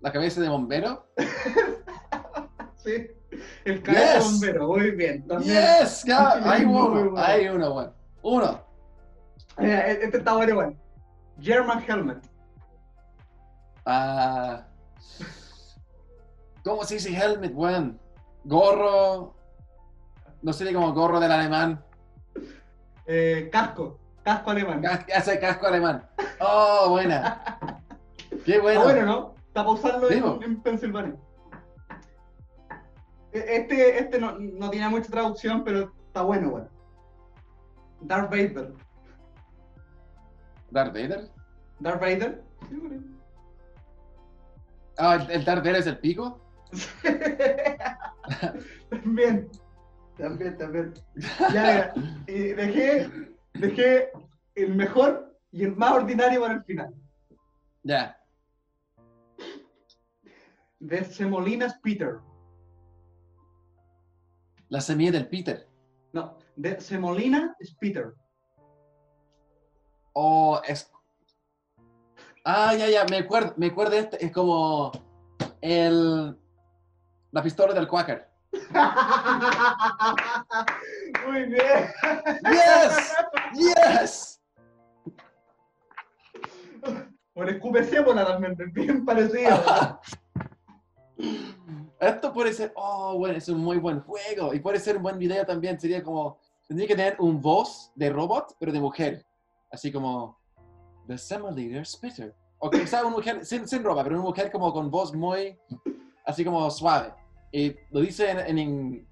[0.02, 1.08] la cabeza de bombero.
[2.78, 3.08] Sí.
[3.66, 4.24] El cabeza de Yes.
[4.32, 5.28] bombero, muy bien.
[5.28, 5.56] También.
[5.80, 7.14] Yes, ya, hay uno, bueno.
[7.18, 7.94] hay uno, bueno.
[8.22, 8.66] Uno.
[9.58, 10.78] E- este está bueno, igual.
[11.40, 12.18] German Helmet.
[13.86, 14.66] Ah,
[16.64, 18.00] ¿Cómo se dice helmet, weón?
[18.44, 19.36] Gorro.
[20.42, 21.84] No sería como gorro del alemán.
[23.06, 24.00] Eh, casco.
[24.24, 24.82] Casco alemán.
[24.82, 26.08] Cas- Hace casco alemán.
[26.40, 27.60] Oh, buena.
[28.46, 28.82] Qué bueno.
[28.82, 29.36] Está bueno, ¿no?
[29.76, 31.16] Está Sí, en, en Pensilvania.
[33.36, 36.70] Este, este no, no tiene mucha traducción, pero está bueno, bueno.
[38.02, 38.74] Darth Vader.
[40.72, 41.30] ¿Darth Vader?
[41.80, 42.44] Darth Vader.
[42.70, 42.82] Sí.
[44.98, 46.40] Ah, ¿el, el Darth Vader es el pico?
[48.90, 49.50] también.
[50.18, 50.94] También, también.
[51.52, 51.94] Ya,
[52.28, 53.10] y dejé,
[53.54, 54.12] dejé
[54.56, 56.94] el mejor y el más ordinario para el final.
[57.84, 58.18] Ya.
[60.80, 62.20] De Semolinas Peter.
[64.70, 65.68] La semilla del Peter.
[66.14, 68.16] No, de Semolina es Peter.
[70.14, 70.90] Oh, es.
[72.44, 74.26] Ah, ya, ya, me acuerdo, me acuerdo este.
[74.26, 74.92] Es como.
[75.62, 76.36] El.
[77.32, 78.28] La pistola del Quacker.
[81.28, 81.92] Muy bien.
[82.50, 83.14] ¡Yes!
[83.54, 84.42] ¡Yes!
[87.34, 90.00] Por escupecémola también, bien parecido.
[92.00, 92.72] Esto puede ser.
[92.76, 94.54] Oh, bueno, es un muy buen juego.
[94.54, 95.80] Y puede ser un buen video también.
[95.80, 96.38] Sería como.
[96.68, 99.26] Tendría que tener un voz de robot, pero de mujer.
[99.72, 100.38] Así como.
[101.08, 102.34] The Summer Leader Spitter.
[102.58, 105.58] O quizá una mujer sin, sin ropa, pero una mujer como con voz muy.
[106.26, 107.14] Así como suave.
[107.52, 109.08] y lo dice en, en, in-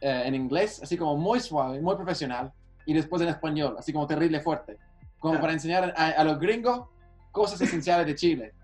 [0.00, 2.50] eh, en inglés, así como muy suave, muy profesional,
[2.86, 4.78] y después en español, así como terrible fuerte,
[5.18, 6.88] como para enseñar a, a los gringos
[7.32, 8.54] cosas esenciales de Chile.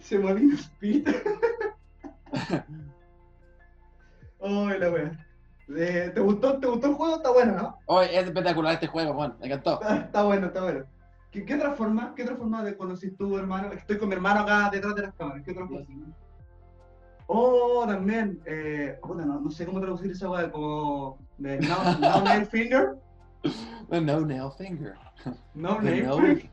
[0.00, 1.22] Se movió Peter.
[4.40, 5.26] Ay, la wea.
[5.76, 7.16] Eh, ¿te, gustó, ¿Te gustó el juego?
[7.16, 7.78] Está bueno, ¿no?
[7.86, 9.74] Hoy es espectacular este juego, Juan, me encantó.
[9.74, 10.84] Está, está bueno, está bueno.
[11.30, 12.14] ¿Qué, qué otra forma?
[12.14, 13.70] ¿Qué otra forma de conocer tú, hermano?
[13.72, 15.42] Estoy con mi hermano acá detrás de las cámaras.
[15.44, 15.84] ¿Qué otra cosa?
[17.26, 18.40] Oh, también.
[18.46, 21.18] Eh, puta, no, no sé cómo traducir esa weá, como.
[21.36, 22.96] De no, no nail finger.
[23.90, 24.94] The no nail finger.
[25.54, 26.50] No The nail finger.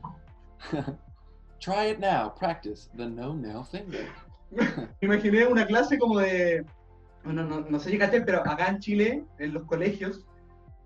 [1.58, 4.06] Try it now, practice the no nail finger.
[5.00, 6.64] Imaginé una clase como de.
[7.24, 10.24] Bueno, no, no sé si caché, pero acá en Chile, en los colegios,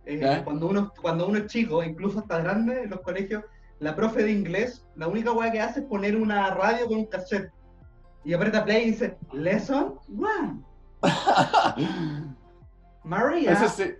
[0.06, 3.44] eh, cuando, uno, cuando uno es chico, incluso hasta grande, en los colegios,
[3.78, 7.06] la profe de inglés, la única weá que hace es poner una radio con un
[7.06, 7.50] cassette.
[8.24, 10.62] Y aprieta play y dice, Lesson one.
[13.04, 13.52] María.
[13.52, 13.94] Eso sí.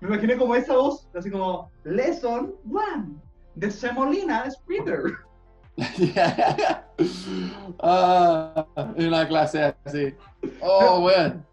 [0.00, 3.16] Me imaginé como esa voz, así como, Lesson one.
[3.54, 5.02] De semolina es Peter.
[7.80, 10.14] Ah, en una clase así.
[10.60, 11.44] Oh, bueno.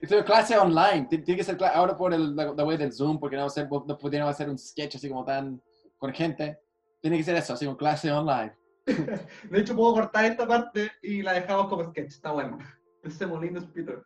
[0.00, 1.06] Esto es clase online.
[1.08, 3.68] Ti- Tiene que ser ahora por el, la, la web del Zoom, porque no, ser,
[3.70, 5.60] no pudieron hacer un sketch así como tan
[5.98, 6.58] con gente.
[7.00, 8.52] Tiene que ser eso, así como clase online.
[8.86, 12.08] De hecho, puedo cortar esta parte y la dejamos como sketch.
[12.14, 12.58] Está bueno.
[13.02, 14.02] De semolina es Peter.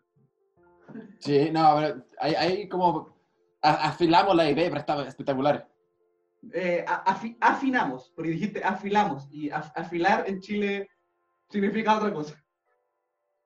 [1.18, 3.14] Sí, no, pero ahí, ahí como
[3.62, 5.68] afilamos la idea, pero estaba espectacular.
[6.52, 10.88] Eh, afi- afinamos, porque dijiste afilamos, y af- afilar en Chile
[11.48, 12.34] significa otra cosa.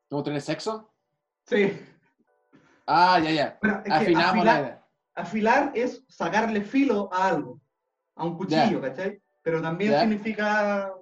[0.09, 0.93] ¿Cómo tener sexo?
[1.47, 1.79] Sí.
[2.87, 3.59] Ah, ya, ya.
[3.63, 4.87] Bueno, Afinamos la afilar, idea.
[5.15, 7.61] afilar es sacarle filo a algo,
[8.17, 9.23] a un cuchillo, ¿cachai?
[9.43, 10.93] Pero también significa.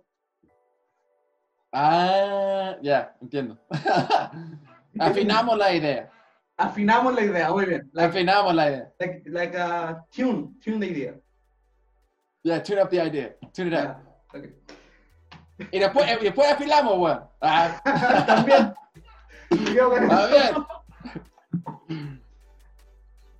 [1.72, 3.59] Ah, ya, entiendo.
[4.98, 6.11] Afinamos la idea.
[6.57, 7.90] Afinamos la idea, muy bien.
[7.92, 8.92] Like, Afinamos la idea.
[8.98, 11.14] like, like a tune, tune de idea.
[12.44, 13.35] Yeah, tune up the idea.
[13.53, 13.96] Tune it up.
[14.33, 15.68] Ya.
[15.72, 17.24] Y después, y después afilamos, weón.
[17.40, 17.81] Ah,
[18.27, 18.74] También.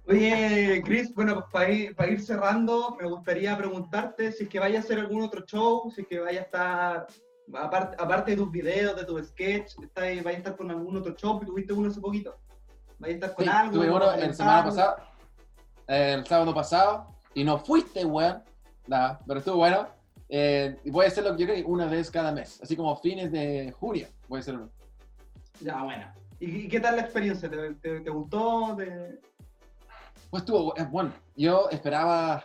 [0.07, 4.79] Oye, Chris, bueno, para ir, para ir cerrando, me gustaría preguntarte si es que vaya
[4.79, 7.07] a hacer algún otro show, si es que vaya a estar,
[7.55, 11.39] aparte, aparte de tus videos, de tu sketch, vaya a estar con algún otro show,
[11.41, 12.39] tuviste uno hace poquito.
[12.99, 13.73] Vaya a estar con Sí, algo.
[13.75, 15.13] tuve uno semana pasada,
[15.87, 18.43] eh, el sábado pasado, y no fuiste, weón.
[18.89, 19.87] Nada, pero estuvo bueno.
[20.31, 23.73] Eh, y voy a hacerlo, yo creo una vez cada mes, así como fines de
[23.79, 24.09] junio.
[24.29, 24.71] Voy a hacer uno.
[25.61, 26.11] Ya, bueno.
[26.41, 27.51] ¿Y, qué tal la experiencia?
[27.51, 28.75] ¿Te, te- te gustó?
[28.77, 29.21] ¿Te-
[30.31, 31.13] Pues estuvo eh, bueno.
[31.37, 32.45] Yo esperaba,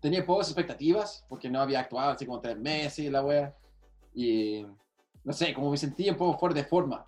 [0.00, 3.54] tenía pocas expectativas, porque no había actuado así como tres meses y la wea.
[4.14, 4.66] Y
[5.24, 7.04] no sé, como me sentí un poco fuera de forma.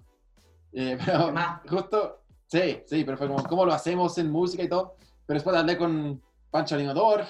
[0.73, 1.35] Eh, pero
[1.69, 4.97] justo, sí, sí, pero fue como, ¿cómo lo hacemos en música y todo?
[5.27, 7.25] Pero después hablé con Pancho Animador,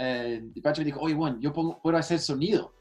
[0.00, 2.72] eh, y Pancho me dijo, oye, bueno, yo pongo- puedo hacer sonido.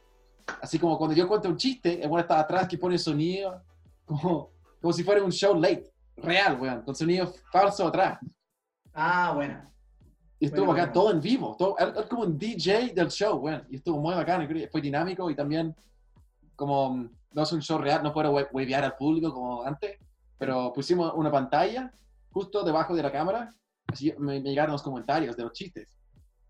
[0.61, 3.61] Así como cuando yo cuento un chiste, el bueno está atrás que pone sonido,
[4.05, 4.51] como,
[4.81, 8.19] como si fuera un show late, real, weón, con sonido falso atrás.
[8.93, 9.61] Ah, bueno.
[10.39, 11.01] Y estuvo Bueno, acá bueno.
[11.01, 14.47] todo en vivo, todo, él como un DJ del show, bueno, y estuvo muy bacán,
[14.71, 15.75] fue dinámico y también
[16.55, 19.97] como no es un show real, no puedo huevear al público como antes,
[20.37, 21.91] pero pusimos una pantalla
[22.31, 23.49] justo debajo de la cámara,
[23.87, 25.87] así me llegaron los comentarios de los chistes.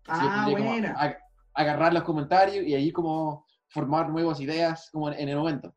[0.08, 1.18] Así yo Ah, como ag-
[1.54, 5.74] agarrar los comentarios y ahí como formar nuevas ideas como en, en el momento.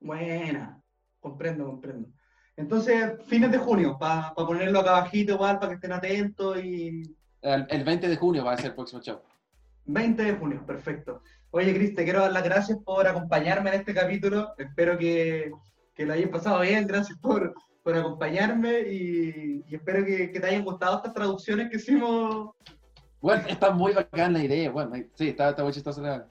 [0.00, 0.80] Buena.
[1.20, 2.08] Comprendo, comprendo.
[2.56, 7.02] Entonces, fines de junio, para ponerlo acá abajito igual, para que estén atentos y
[7.42, 9.20] El, el 20 de junio va a ser el próximo show.
[9.86, 11.22] 20 de junio, perfecto.
[11.52, 14.54] Oye, Cris, te quiero dar las gracias por acompañarme en este capítulo.
[14.58, 15.50] Espero que,
[15.94, 16.86] que lo hayas pasado bien.
[16.86, 21.76] Gracias por, por acompañarme y, y espero que, que te hayan gustado estas traducciones que
[21.76, 22.50] hicimos.
[23.20, 26.26] Bueno, está muy bacán la idea, bueno, sí, está, está muy chistoso la...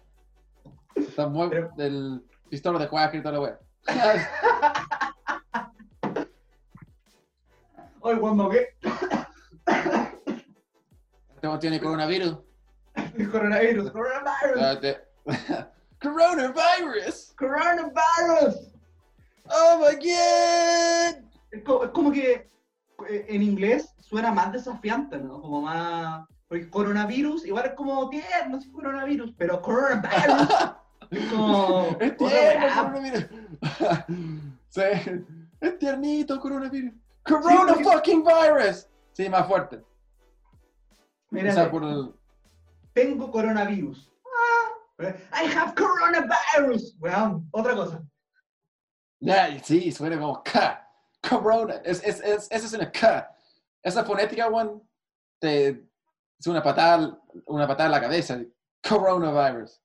[0.96, 1.50] Está muy...
[1.50, 3.60] Pero- del pistola de Quack y toda la wea.
[8.02, 8.70] Oye, Juanma, ¿qué?
[11.36, 12.38] Este tiene coronavirus.
[13.18, 13.92] El coronavirus.
[13.92, 14.98] Coronavirus.
[16.02, 17.34] Coronavirus.
[17.38, 18.74] Coronavirus.
[19.46, 21.24] Oh my god.
[21.52, 22.50] Es como, es como que
[23.10, 25.42] eh, en inglés suena más desafiante, ¿no?
[25.42, 26.28] Como más.
[26.50, 30.50] Porque coronavirus igual es como tierno, sí, coronavirus, pero coronavirus
[31.12, 31.98] es como.
[32.00, 32.76] Es tierno weá.
[32.76, 33.26] coronavirus.
[34.70, 34.82] sí,
[35.62, 36.94] es tiernito coronavirus.
[37.24, 38.88] Corona porque- fucking virus.
[39.14, 39.84] Sí, más fuerte.
[41.30, 41.72] Mira,
[42.94, 44.12] tengo coronavirus.
[44.26, 46.96] Ah, I have coronavirus.
[47.00, 48.02] Weón, otra cosa.
[49.64, 50.88] Sí, suena como K.
[51.30, 51.76] Corona.
[51.84, 53.30] Es, es, es, esa es una K.
[53.84, 54.82] Esa fonética, one,
[55.40, 55.89] te,
[56.40, 58.40] es una patada, una patada en la cabeza.
[58.88, 59.82] Coronavirus.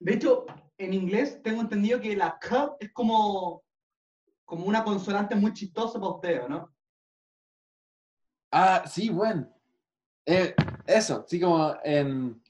[0.00, 0.46] De hecho,
[0.78, 3.62] en inglés tengo entendido que la K es como,
[4.44, 6.74] como una consonante muy chistosa para ustedes, ¿no?
[8.50, 9.48] Ah, sí, bueno.
[10.26, 10.54] Eh,
[10.86, 12.42] eso, sí, como en,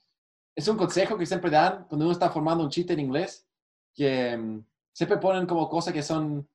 [0.55, 3.47] es un consejo que siempre dan cuando uno está formando un chiste en inglés,
[3.95, 6.49] que mm, siempre ponen como cosas que son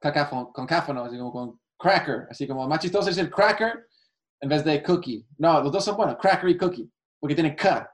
[0.00, 3.88] cacáfon- concáfonos, así como con cracker, así como más chistoso es el cracker
[4.44, 5.26] en vez de cookie.
[5.38, 7.90] No, los dos son buenos, cracker y cookie, porque tienen K.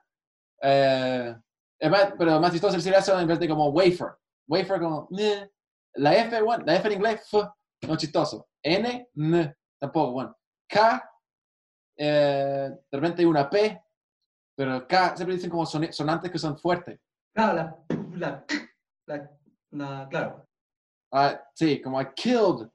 [0.62, 1.34] Eh,
[1.88, 4.08] más- pero más chistoso decir eso en vez de como wafer.
[4.48, 5.48] Wafer como, "Meh".
[5.94, 7.48] la F, bueno, la F en inglés, F,
[7.86, 8.48] no chistoso.
[8.62, 10.36] N, N, tampoco, bueno.
[10.68, 11.08] K,
[11.96, 13.80] eh, de repente hay una P,
[14.56, 16.98] pero K siempre dicen como soni- sonantes que son fuertes.
[17.32, 17.86] Claro, la,
[18.16, 18.44] la,
[19.06, 19.30] la,
[19.70, 20.44] la- claro.
[21.12, 22.68] Ah, sí, como I killed.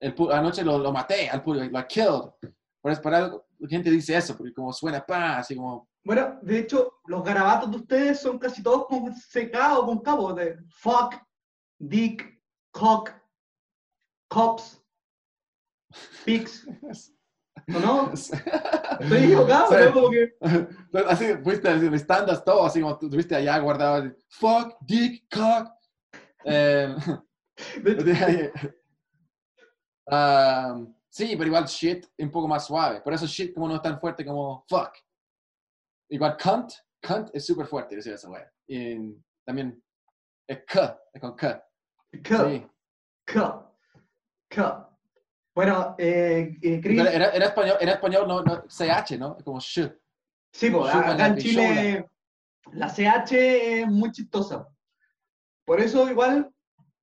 [0.00, 2.30] El, anoche lo, lo maté al público, lo I killed.
[2.82, 5.88] Por eso, para algo, la gente dice eso, porque como suena pa, así como.
[6.04, 10.34] Bueno, de hecho, los garabatos de ustedes son casi todos con CK o con cabo
[10.34, 11.14] de fuck,
[11.78, 12.42] dick,
[12.72, 13.10] cock,
[14.28, 14.82] cops,
[16.24, 16.66] pigs,
[17.72, 18.12] ¿o no?
[18.14, 19.92] Estoy equivocado.
[19.92, 20.34] Como que...
[21.06, 25.68] así, fuiste, así, listandas todo, así como tuviste allá guardado, así, fuck, dick, cock.
[26.44, 26.96] Eh,
[27.80, 28.52] de hecho,
[30.10, 33.02] Ah, sí, pero igual shit un poco más suave.
[33.02, 34.96] Por eso shit como no es tan fuerte como fuck.
[36.08, 36.72] Igual cunt,
[37.06, 38.50] cunt es súper fuerte decir esa wea.
[38.66, 38.96] Y
[39.44, 39.82] también
[40.48, 41.64] es k, es con k.
[42.22, 42.66] K, Sí.
[43.24, 43.72] K,
[44.48, 44.88] K.
[45.54, 49.36] Bueno, eh, eh, Chris, en, en español, en español no, no, CH, ¿no?
[49.38, 49.90] Es como sh.
[50.50, 52.10] sí, pues, acá en Chile
[52.72, 54.68] la CH es muy chistosa.
[55.64, 56.52] Por eso igual,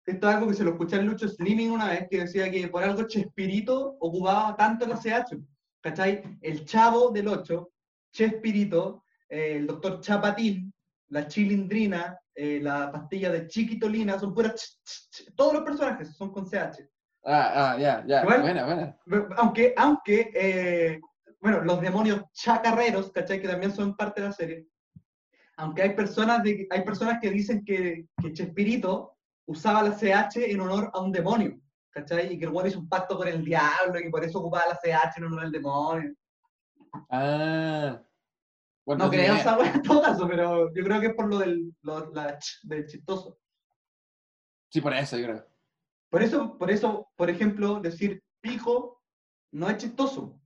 [0.09, 2.67] esto es algo que se lo escuché a Lucho Slimming una vez, que decía que
[2.67, 5.37] por algo Chespirito ocupaba tanto la CH.
[5.81, 6.37] ¿Cachai?
[6.41, 7.69] El chavo del 8,
[8.11, 10.73] Chespirito, eh, el doctor Chapatín,
[11.09, 14.53] la chilindrina, eh, la pastilla de chiquitolina, son puras...
[14.55, 16.79] ch- ch- ch- todos los personajes son con CH.
[17.23, 18.23] Ah, ah, ya, ya.
[18.23, 18.97] Igual- Buena, buena.
[19.37, 20.99] Aunque, aunque, eh,
[21.39, 23.41] bueno, los demonios chacarreros, ¿cachai?
[23.41, 24.67] Que también son parte de la serie.
[25.57, 29.17] Aunque hay personas, de, hay personas que dicen que, que Chespirito
[29.49, 31.59] usaba la CH en honor a un demonio,
[31.89, 32.33] ¿cachai?
[32.33, 34.67] Y que el weón hizo un pacto con el diablo y que por eso ocupaba
[34.67, 36.13] la CH en honor al demonio.
[37.09, 38.01] Ah.
[38.85, 39.37] Bueno, No creo idea.
[39.39, 42.37] esa weá en todo caso, pero yo creo que es por lo del, lo- la
[42.39, 43.37] ch- del chistoso.
[44.71, 45.45] Sí, por eso, yo creo.
[46.09, 49.01] Por eso, por eso, por ejemplo, decir pijo
[49.51, 50.39] no es chistoso,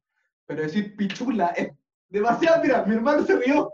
[0.46, 1.72] pero decir pichula es
[2.10, 2.62] demasiado.
[2.62, 3.74] Mira, mi hermano se rió.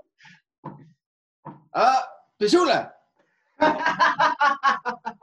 [1.74, 2.08] ¡Ah!
[2.38, 2.96] ¡Pichula!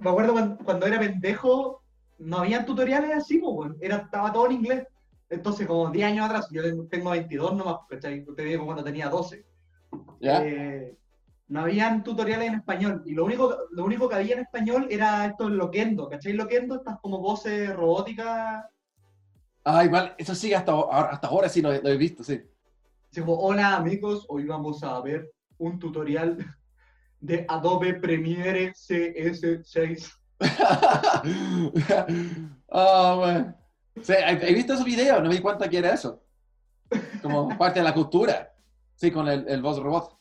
[0.00, 1.82] Me acuerdo cuando, cuando era pendejo,
[2.18, 3.76] no había tutoriales así, weón.
[3.80, 4.86] era, estaba todo en inglés.
[5.30, 8.24] Entonces, como 10 años atrás, yo tengo- tengo 22 nomás, ¿cachai?
[8.36, 9.46] Te digo cuando tenía 12.
[10.20, 10.42] ¿Ya?
[10.44, 10.96] Eh,
[11.48, 13.02] no habían tutoriales en español.
[13.06, 16.32] Y lo único, lo único que había en español era esto el loquendo, ¿cachai?
[16.34, 18.64] Loquendo, estas como voces robóticas.
[19.64, 22.42] Ah, igual, eso sí, hasta, ahora- hasta ahora sí lo, lo he visto, sí.
[23.20, 26.36] Como, hola amigos, hoy vamos a ver un tutorial
[27.20, 30.12] de Adobe Premiere CS6.
[32.76, 33.56] Ah, bueno.
[34.02, 36.24] Sí, he, visto esos videos, no me di cuenta que era eso.
[37.22, 38.52] Como parte de la cultura.
[38.96, 40.18] Sí, con el, el voz robot.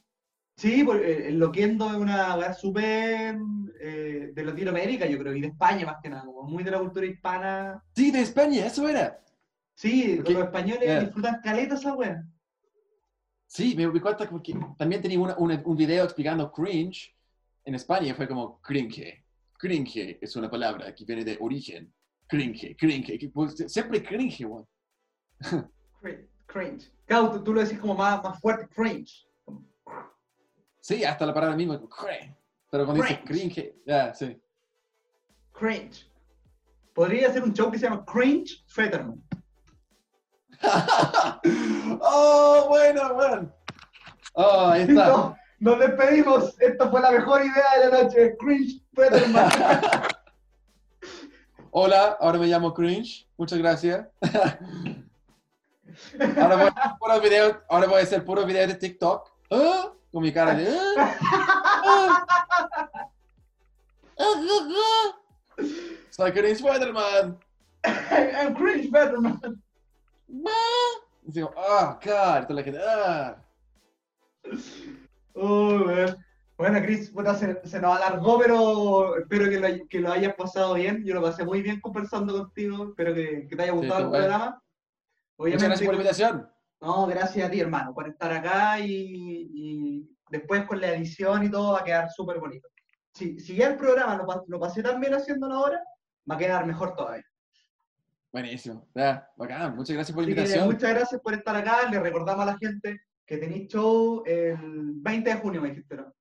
[0.55, 3.39] Sí, pues, eh, el Loquendo es una weá súper
[3.79, 6.77] eh, de Latinoamérica, yo creo, y de España más que nada, como muy de la
[6.77, 7.83] cultura hispana.
[7.95, 9.19] Sí, de España, eso era.
[9.73, 10.99] Sí, Porque- los españoles yeah.
[10.99, 12.23] disfrutan caleta esa weá.
[13.53, 17.15] Sí, me cuenta porque también tenía una- una- un video explicando cringe
[17.63, 19.23] en España fue como cringe.
[19.59, 21.93] Cringe es una palabra que viene de origen.
[22.27, 23.19] Cringe, cringe.
[23.19, 24.67] que, pues, siempre cringe, weón.
[26.01, 26.27] Cringe.
[26.47, 26.91] cringe.
[27.05, 29.27] Claro, tú, tú lo decís como más, más fuerte, cringe.
[30.79, 32.35] Sí, hasta la palabra misma, cringe.
[32.71, 33.75] Pero cuando dices Cringe.
[33.85, 34.35] ya, sí.
[35.51, 36.09] Cringe.
[36.91, 39.23] Podría ser un show que se llama Cringe Fetterman.
[42.01, 43.51] oh, bueno, bueno.
[44.33, 44.93] Oh, ahí está.
[44.93, 46.55] Listo, nos despedimos.
[46.59, 48.35] Esta fue la mejor idea de la noche.
[48.39, 49.49] Cringe Fetterman.
[51.71, 53.27] Hola, ahora me llamo Cringe.
[53.37, 54.07] Muchas gracias.
[56.19, 59.29] Ahora voy, a hacer puros videos- ahora voy a hacer puros videos de TikTok.
[59.51, 59.91] ¿Ah?
[60.11, 60.67] Con mi cara de.
[60.97, 61.15] ¿ah?
[64.17, 65.15] ¿Ah?
[66.09, 67.37] Soy Cringe Weatherman.
[67.85, 69.61] I'm Cringe Fetterman.
[71.25, 72.47] Y digo, oh, God.
[72.47, 73.35] Toda la gente, ah.
[75.35, 76.15] Oh, man.
[76.57, 80.75] Bueno, Chris, puta, se, se nos alargó, pero espero que lo, que lo hayas pasado
[80.75, 81.03] bien.
[81.03, 82.89] Yo lo pasé muy bien conversando contigo.
[82.89, 84.25] Espero que, que te haya gustado Sí, el bueno.
[84.25, 84.63] programa.
[85.37, 86.49] Muchas gracias por la invitación.
[86.79, 91.49] No, gracias a ti, hermano, por estar acá y, y después con la edición y
[91.49, 92.67] todo va a quedar súper bonito.
[93.13, 95.83] Si, si ya el programa lo, lo pasé tan bien haciéndolo ahora,
[96.29, 97.25] va a quedar mejor todavía.
[98.33, 98.87] Buenísimo.
[98.95, 99.75] Ya, bacán.
[99.75, 100.65] Muchas gracias por la que invitación.
[100.65, 101.87] muchas gracias por estar acá.
[101.89, 104.57] Le recordamos a la gente que tenéis show el
[104.95, 106.11] 20 de junio, me dijiste, ¿no?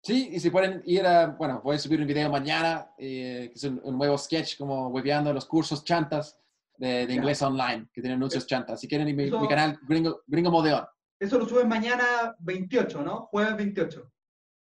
[0.00, 3.54] Sí, y si pueden ir a, bueno, voy a subir un video mañana, eh, que
[3.54, 6.40] es un, un nuevo sketch como hueveando los cursos chantas
[6.76, 8.80] de, de inglés online, que tienen anuncios chantas.
[8.80, 10.84] Si quieren, mi, Eso- mi canal Gringo, Gringo Modeón.
[11.20, 13.26] Eso lo subes mañana 28, ¿no?
[13.32, 14.08] Jueves 28.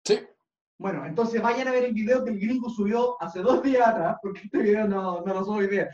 [0.04, 0.20] Sí,
[0.80, 4.18] Bueno, entonces vayan a ver el video que el gringo subió hace dos días atrás,
[4.22, 5.88] porque este video no, no lo subo hoy día.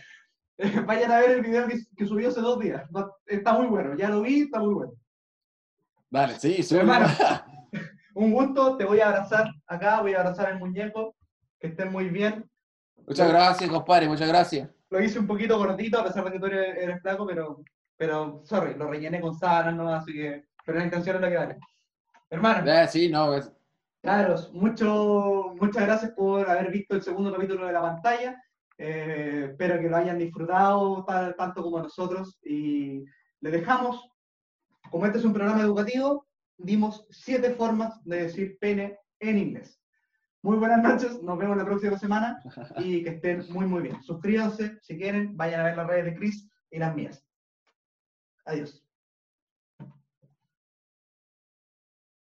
[0.86, 2.84] Vayan a ver el video que, que subió hace dos días.
[3.26, 4.94] Está muy bueno, ya lo vi, está muy bueno.
[6.10, 6.58] dale, sí.
[6.76, 7.08] Hermano.
[8.16, 11.16] Un gusto, te voy a abrazar acá, voy a abrazar al muñeco,
[11.60, 12.48] que estén muy bien.
[13.08, 14.70] Muchas gracias, compadre, muchas gracias.
[14.92, 17.64] Lo hice un poquito gordito, a pesar de que tú eres, eres flaco, pero,
[17.98, 21.38] pero, sorry, lo rellené con sábanas nomás, así que, pero la intención es la que
[21.38, 21.58] vale.
[22.30, 23.52] Hermano, Eh, sí, no, es-
[24.02, 28.44] Claros, mucho, muchas gracias por haber visto el segundo capítulo de la pantalla.
[28.78, 32.40] Eh, espero que lo hayan disfrutado ta- tanto como nosotros.
[32.44, 33.04] Y
[33.42, 34.10] le dejamos,
[34.90, 39.80] como este es un programa educativo, dimos siete formas de decir pene en inglés.
[40.42, 42.38] Muy buenas noches, nos vemos la próxima semana
[42.80, 44.02] y que estén muy, muy bien.
[44.04, 47.26] Suscríbanse si quieren, vayan a ver las redes de Chris y las mías.
[48.46, 48.83] Adiós.